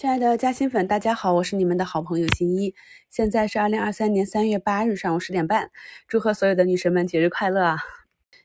[0.00, 2.74] 亲爱的嘉兴粉，大家好，我是你们的好朋友新一。
[3.10, 5.70] 现在是二零二三年三月八日上午十点半，
[6.08, 7.76] 祝贺所有的女神们节日快乐啊！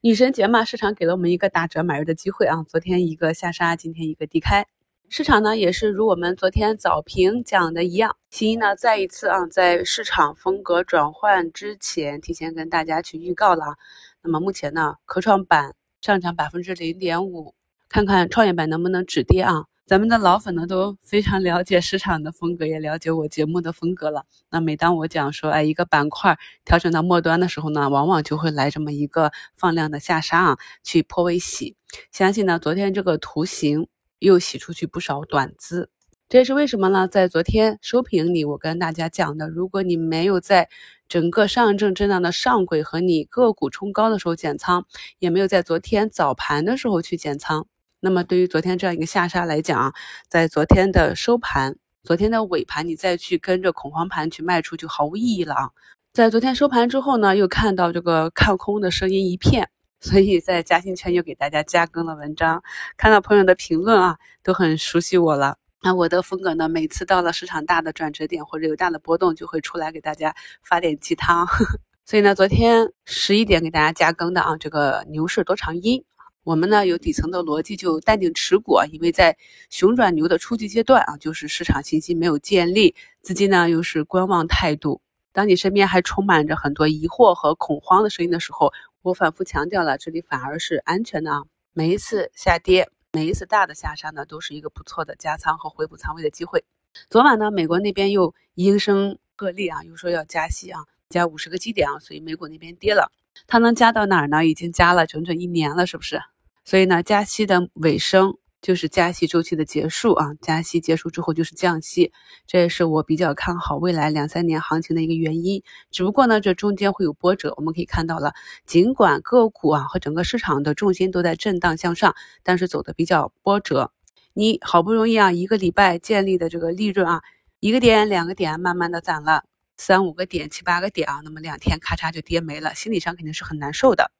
[0.00, 2.64] 女神节嘛，市场给了我们一个打折买入的机会啊。
[2.68, 4.66] 昨天一个下杀，今天一个低开，
[5.08, 13.76] 市场呢也是如我们昨天早评讲的一样，新一呢再一次啊在市场风格转换之前，提前跟大家去预告了啊。
[14.22, 17.54] 那么目前呢，科创板上涨百分之零点五，
[17.88, 19.66] 看看创业板能不能止跌啊？
[19.86, 24.24] 咱们的老粉呢都非常了解市场的风格，也了解我节目的风格了。
[24.48, 31.76] 那每当我讲说，哎，一个板块调整到末端的时候呢，往往就会来这么一个放量的下杀啊，去破位洗。
[32.10, 33.86] 相信呢，昨天这个图形
[34.20, 35.90] 又洗出去不少短资，
[36.30, 37.06] 这也是为什么呢？
[37.06, 40.70] 在昨天收评里，我跟大家讲的，如果你没有在
[41.08, 44.86] 整个上证震荡的上轨和你个股冲高的时候减仓，
[45.18, 47.66] 也没有在昨天早盘的时候去减仓。
[48.04, 49.94] 那么对于昨天这样一个下杀来讲，
[50.28, 55.70] 在昨天的收盘、昨天的尾盘，你再去跟着恐慌盘去卖出就毫无意义了啊。
[56.12, 59.70] 在昨天收盘之后呢，又看到这个看空的声音一片，
[60.02, 62.62] 所以在嘉兴圈又给大家加更了文章。
[62.98, 65.56] 看到朋友的评论啊，都很熟悉我了。
[65.82, 71.46] 那我的风格呢，每次到了市场大的转折点或者有大的波动，就会出来给大家发点鸡汤。
[72.04, 76.04] 所以呢，昨天十一点给大家加更的啊，这个牛市多长阴。
[76.44, 79.36] 我们呢有底层的逻辑，就淡定持股啊，因为在
[79.70, 85.00] 熊转牛的初级阶段啊，就是市场信心没有建立，资金呢又是观望态度。
[85.32, 91.42] 当你身边还充满着很多疑惑和恐慌的声音的时候，我反复强调了，这里反而是安全的啊。
[91.72, 96.64] 每一次下跌，每一次大的下杀呢，都是一个不错的加仓和回补仓位的机会。
[97.08, 103.10] 昨晚呢，美国那边又应声鹤唳啊，又说要加息啊，加五十个基点啊，所以美股那边跌了。
[103.48, 104.46] 它能加到哪儿呢？
[104.46, 106.20] 已经加了整整一年了，是不是？
[106.64, 110.32] 所以呢，加息的尾声就是加息周期的结束啊！
[110.40, 112.10] 加息结束之后就是降息，
[112.46, 115.62] 这也是我比较看好未来两三年行情的一个原因。
[115.90, 117.52] 只不过呢，这中间会有波折。
[117.58, 118.32] 我们可以看到了，
[118.64, 123.92] 尽管个股啊和整个市场的重心都在震荡向上，但是走的比较波折。
[124.32, 127.20] 你好不容易啊一个礼拜建立的这个利润啊，
[127.60, 129.44] 一个点两个点，慢慢的攒了
[129.76, 134.10] 三五个点七八个点啊，那么两天咔嚓就跌没了，心理上肯定是很难受的。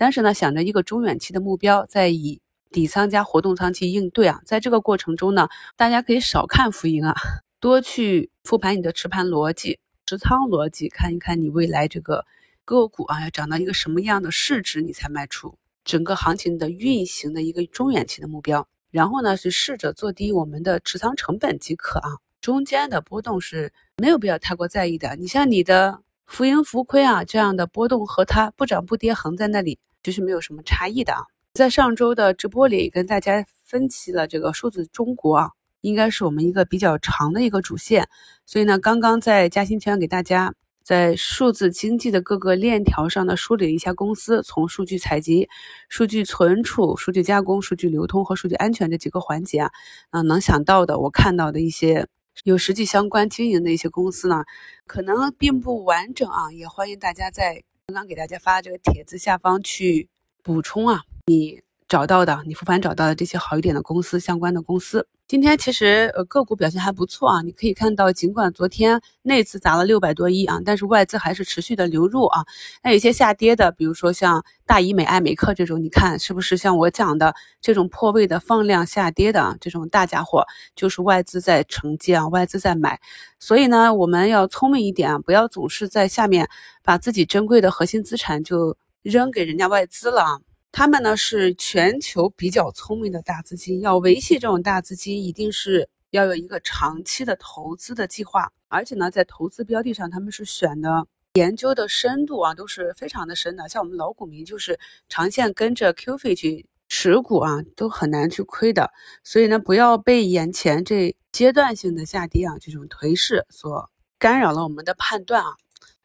[0.00, 7.16] 但是呢，想着一个中远期的目标，在以底仓加活动仓去应对啊，在这个过程中呢，大家可以少看浮盈啊，
[7.58, 12.24] 多去复盘你的持盘逻辑、持仓逻辑，看一看你未来这个
[12.64, 25.16] 个股啊要涨到一个什么样的市值你才卖出，整个行情的运行的一个中远期的目标，然后呢是试着做低我们的持仓成本即可啊，中间的波动是没有必要太过在意的。
[25.16, 29.80] 你像你的浮盈浮亏啊这样的波动和它不涨不跌横在那里。
[30.02, 35.50] 就是没有什么差异的啊，在上周的直播里跟大家分析了这个数字中国啊，
[35.80, 38.08] 应该是我们一个比较长的一个主线，
[38.46, 40.54] 所以呢，刚刚在嘉兴圈给大家
[40.84, 45.48] 在数字经济的各个链条上呢梳理了一下公司，从数据采集、
[45.88, 49.70] 数据存储、数据加工、数据流通和数据安全这几个环节啊，
[50.10, 52.06] 啊能想到的，我看到的一些
[52.44, 54.44] 有实际相关经营的一些公司呢，
[54.86, 57.64] 可能并不完整啊，也欢迎大家在。
[57.88, 60.10] 刚刚给大家发这个帖子下方去
[60.42, 65.08] 补充啊，你找到的，你复盘找到的这些好一点的公司，相关的公司。
[65.28, 72.46] 今天其实呃个股表现还不错啊，你可以看到，尽管昨天内资砸了六百多亿啊，但是外资还是持续的流入啊。
[72.82, 82.98] 那有些下跌的，比如说像大医美、爱美克这种，你看是不是像我讲的这种破位的放量下跌的这种大家伙，就是外资在承接啊，外资在买。
[83.38, 86.48] 所以呢，我们要聪明一点啊，不要总是在下面
[86.82, 90.40] 把自己珍贵的核心资产就扔给人家外资了啊。
[90.70, 103.68] 他们呢是全球比较聪明的大资金，要维系这种大资金，一定是要有一个长期的投资的计划，而且呢，在投资标的上，他们是选的研究的深度啊，都是非常的深的。
[103.68, 104.78] 像我们老股民，就是
[105.08, 108.90] 长线跟着 Q 费去持股啊，都很难去亏的。
[109.24, 115.56] 所以呢，不要被眼前这阶段性的下跌啊，这种颓势所干扰了我们的判断啊。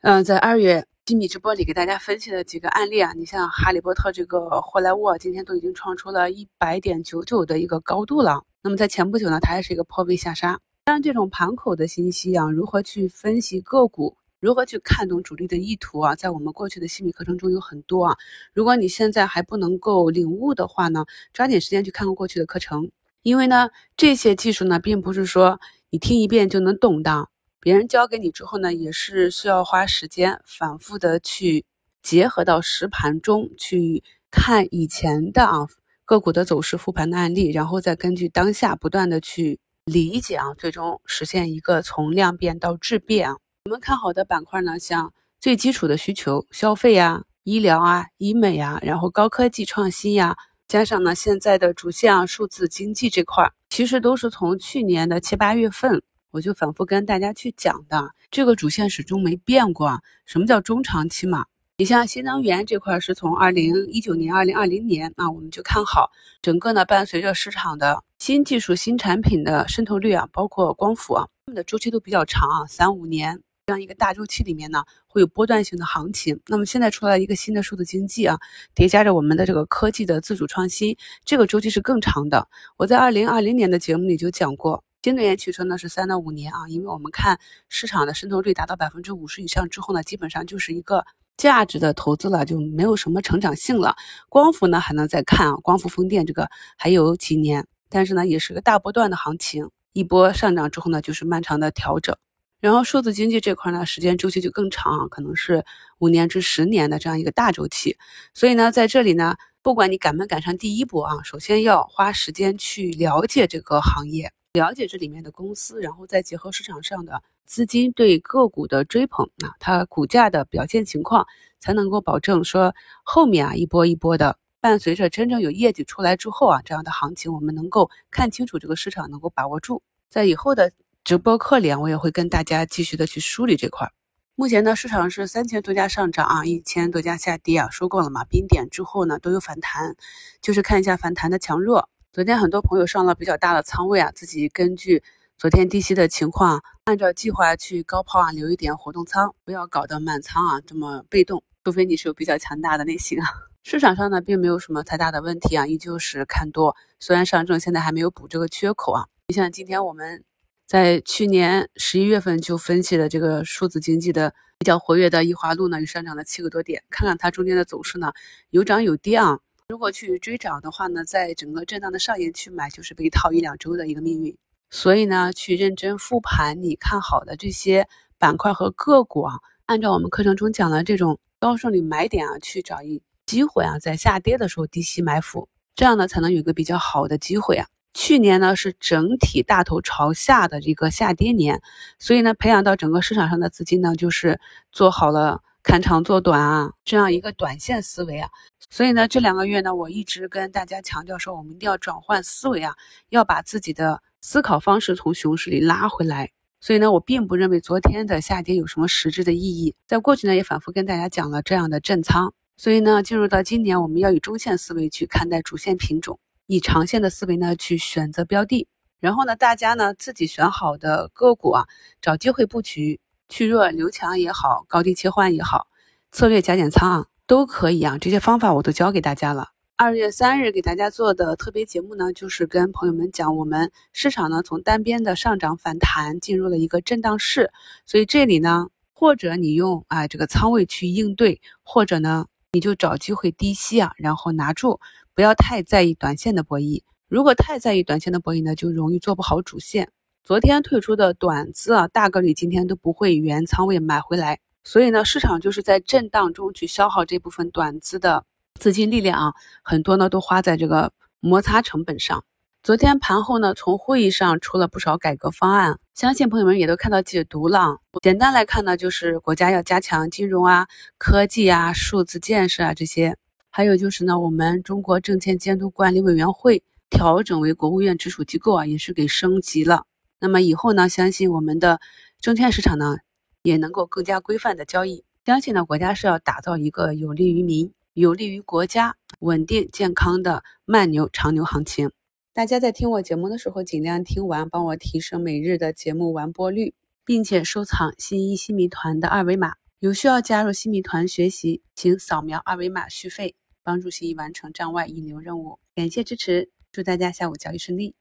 [0.00, 0.86] 嗯，在二月。
[1.06, 8.42] 吉米直播里给大家分析的几个案例啊，你像哈利波特这个霍莱沃，今天都已经创出了一百点九九的一个高度了。
[8.62, 10.58] 那么在前不久呢，它也是一个破位下杀。
[10.84, 18.16] 当然，这种盘口的信息啊，如何去分析个股，如何去看懂主力的意图啊，在我们过去的心理课程中有很多啊。
[18.54, 21.04] 如果你现在还不能够领悟的话呢，
[21.34, 22.90] 抓紧时间去看看过去的课程，
[23.20, 25.60] 因为呢，这些技术呢，并不是说
[25.90, 27.28] 你听一遍就能懂的。
[27.64, 31.64] 别人教给你之后呢，也是需要花时间反复的去
[32.02, 35.66] 结合到实盘中去看以前的啊
[36.04, 43.36] 个股的走势复盘的案例，然后再根据当下不断的去理解啊，最终实现一个从量变到质变啊。
[43.64, 50.36] 我们看好的板块呢，像最基础的需求，消费呀、医疗啊、医美呀，然后高科技创新呀，
[50.68, 56.02] 加上呢现在的主线啊，数字经济这块，其实都是从去年的七八月份。
[56.34, 60.02] 我就反复跟大家去讲的，这个主线始终没变过。
[60.26, 61.46] 什么叫中长期嘛？
[61.76, 66.10] 你像新能源这块，是从二零一九年、二零二零年啊，我们就看好
[66.42, 76.40] 整个呢，伴随着市场的新技术、新产品的渗透率啊，包括光伏啊，它们的周期都比较长啊，三五年这样一个大周期里面呢，会有波段性的行情。
[76.48, 78.40] 那么现在出来一个新的数字经济啊，
[78.74, 82.48] 叠加着我们的这个科技的自主创新，这个周期是更长的。
[82.76, 84.82] 我在二零二零年的节目里就讲过。
[85.04, 91.04] 新能源汽车呢是三到五年啊，因为我们看市场的渗透率达到百分之五十以上之后呢，基本上就是一个
[91.36, 93.96] 价值的投资了，就没有什么成长性了。
[94.30, 96.48] 光伏呢还能再看啊，光伏风电这个
[96.78, 102.16] 还有几年，但是呢也是个大波段的行情，一波上涨之后呢就是漫长的调整。
[102.58, 105.66] 然后数字经济这块呢时间周期就更长，可能是
[105.98, 107.98] 五年至十年的这样一个大周期。
[108.32, 114.32] 所以呢在这里呢，不管你赶没赶上第一波啊，首先要花时间去了解这个行业。
[114.54, 121.26] 了解这里面的公司，然后再结合市场上的资金对个股的追捧啊，它股价的表现情况，
[121.58, 122.72] 才能够保证说
[123.02, 129.82] 后面啊一波一波的，伴随着真正有业绩出来之后啊，这样的行情我们能够看清楚这个市场，能够把握住。
[130.08, 130.70] 在以后的
[131.02, 133.90] 直播课里，我也会跟大家继续的去梳理这块。
[134.36, 139.96] 目前呢，市场是三千多家上涨啊，一千多家下跌啊，说过了嘛，冰点之后呢都有反弹，
[140.40, 141.88] 就是看一下反弹的强弱。
[142.14, 145.02] 昨天很多朋友上了比较大的仓位啊，自己根据
[145.36, 151.42] 昨天低吸的情况，按照计划去高抛啊，留一点活动仓，不要搞得满仓啊，这么被动。
[151.64, 153.26] 除非你是有比较强大的内心啊。
[153.64, 156.76] 市场上呢，并没有什么太大的问题啊，依旧是看多。
[157.00, 159.06] 虽然上证现在还没有补这个缺口啊。
[159.26, 160.22] 你像今天我们
[160.68, 166.84] 在去年十一月份就分析了这个数字经济的比较活跃的易华路呢，又上涨了七个多点。
[166.90, 168.12] 看看它中间的走势呢，
[168.50, 169.40] 有涨有跌啊。
[169.66, 174.36] 如果去追涨的话呢，在整个震荡的上沿去买，就是被套一两周的一个命运。
[174.68, 177.88] 所以呢，去认真复盘你看好的这些
[178.18, 187.66] 板块和个股啊，按照我们课程中讲的这种高胜率买点啊，去找一机会啊，在下跌的时候低吸埋伏，这样呢才能有个比较好的机会啊。
[187.94, 191.62] 去年呢是整体大头朝下的一个下跌年，
[191.98, 194.38] 所以呢，培养到整个市场上的资金呢，就是
[194.72, 195.40] 做好了。
[195.64, 198.28] 看长做短啊，这样一个短线思维啊，
[198.68, 202.74] 所以呢，这两个月呢，我一直跟大家强调说，我们一定要转换思维啊，
[203.08, 206.30] 要把自己的思考方式从熊市里拉回来。
[206.60, 209.74] 所以呢，我并不认为昨天的下跌有什么实质的意义。
[209.86, 212.34] 在过去呢，也反复跟大家讲了这样的震仓。
[212.58, 218.68] 所以呢，进入到今年，我们要以中线思维去看待主线品种，以长线的思维呢去选择标的。
[219.00, 221.64] 然后呢，大家呢自己选好的个股啊，
[222.02, 223.00] 找机会布局。
[223.36, 225.66] 去弱留强也好，高低切换也好，
[226.12, 229.48] 策略加减仓啊都可以啊，这些方法我都教给大家了。
[229.74, 237.50] 二月三日给大家做的特别节目呢，就是跟朋友们讲，我们市场呢从单边的上涨反弹进入了一个震荡市，
[237.84, 244.78] 所以这里呢，或者你用啊这个仓位去应对，或者呢你就找机会低吸啊，然后拿住，
[245.12, 246.84] 不要太在意短线的博弈。
[247.08, 249.90] 如果太在意短线的博弈呢，就容易做不好主线。
[250.26, 258.24] 昨天退出的短资啊，大概率今天都不会原仓位买回来，所以呢，市场就是在震荡中去消耗这部分短资的
[258.58, 262.24] 资金力量啊，很多呢都花在这个摩擦成本上。
[262.62, 267.76] 昨天盘后呢，从会议上出了不少改革方案，相信朋友们也都看到解读了。
[268.02, 273.18] 简单来看呢，就是国家要加强金融啊、科技啊、数字建设啊这些，
[273.50, 279.84] 还有就是呢，我们中国证券监督管理委员会调整为国务院直属机构啊，也是给升级了。
[280.18, 281.80] 那么以后呢，相信我们的
[282.20, 282.96] 证券市场呢，
[283.42, 285.04] 也能够更加规范的交易。
[285.26, 291.90] 相信呢，国家是要打造一个有利于民、有利于国家、稳定健康的慢牛长牛行情。
[292.32, 299.54] 大家在听我节目的时候，尽量听完，帮我提升每日的节目完播率，并且收藏新一新米团的二维码。
[299.78, 305.58] 有需要加入新米团学习，请扫描二维码续费，帮助新一完成站外引流任务。
[305.74, 307.94] 感谢支持，祝大家下午交易顺利。